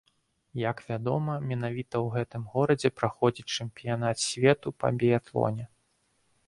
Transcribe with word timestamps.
Як 0.69 0.77
вядома, 0.87 1.35
менавіта 1.51 1.95
ў 2.05 2.15
гэтым 2.15 2.47
горадзе 2.55 2.91
праходзіць 3.03 3.49
чэмпіянат 3.55 4.17
свету 4.27 4.67
па 4.83 4.87
біятлоне. 5.03 5.65